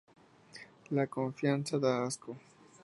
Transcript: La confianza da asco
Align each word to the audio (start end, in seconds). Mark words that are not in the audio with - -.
La 0.89 1.05
confianza 1.05 1.77
da 1.77 2.01
asco 2.01 2.35